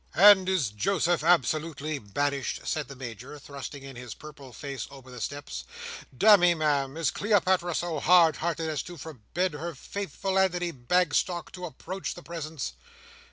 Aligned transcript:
"And 0.15 0.49
is 0.49 0.71
Joseph 0.71 1.23
absolutely 1.23 1.99
banished?" 1.99 2.61
said 2.65 2.87
the 2.87 2.95
Major, 2.95 3.37
thrusting 3.37 3.83
in 3.83 3.95
his 3.95 4.15
purple 4.15 4.51
face 4.51 4.87
over 4.89 5.11
the 5.11 5.21
steps. 5.21 5.63
"Damme, 6.17 6.57
Ma'am, 6.57 6.97
is 6.97 7.11
Cleopatra 7.11 7.75
so 7.75 7.99
hard 7.99 8.37
hearted 8.37 8.67
as 8.67 8.81
to 8.81 8.97
forbid 8.97 9.53
her 9.53 9.75
faithful 9.75 10.39
Antony 10.39 10.71
Bagstock 10.71 11.51
to 11.51 11.65
approach 11.65 12.15
the 12.15 12.23
presence?" 12.23 12.73